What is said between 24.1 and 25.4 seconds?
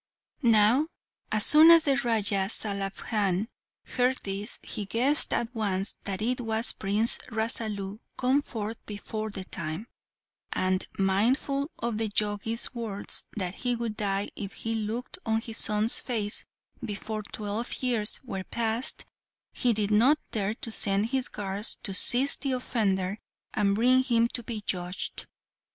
to be judged.